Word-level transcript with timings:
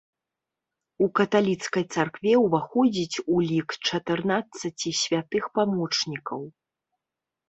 У 1.05 1.07
каталіцкай 1.17 1.83
царкве 1.95 2.31
ўваходзіць 2.45 3.17
у 3.33 3.41
лік 3.51 3.69
чатырнаццаці 3.87 4.95
святых 5.01 5.43
памочнікаў. 5.59 6.41